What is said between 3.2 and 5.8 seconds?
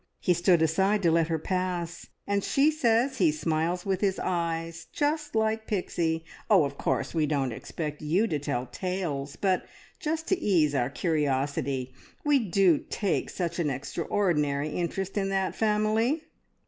smiles with his eyes, just like